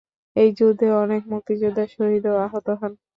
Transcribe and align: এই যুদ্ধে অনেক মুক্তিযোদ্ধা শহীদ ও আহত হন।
এই 0.35 0.49
যুদ্ধে 0.57 0.87
অনেক 1.03 1.21
মুক্তিযোদ্ধা 1.33 1.85
শহীদ 1.95 2.23
ও 2.27 2.35
আহত 2.45 2.67
হন। 2.79 2.91